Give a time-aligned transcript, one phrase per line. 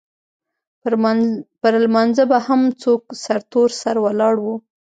[1.61, 4.55] پر لمانځه به هم څوک سرتور سر ولاړ وو.